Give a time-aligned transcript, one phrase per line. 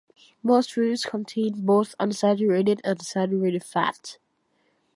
[0.41, 4.17] Most foods contain both unsaturated and saturated fats.